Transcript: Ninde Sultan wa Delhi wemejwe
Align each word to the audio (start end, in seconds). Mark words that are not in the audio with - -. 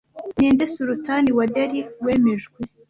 Ninde 0.37 0.65
Sultan 0.75 1.25
wa 1.37 1.45
Delhi 1.53 1.79
wemejwe 2.05 2.57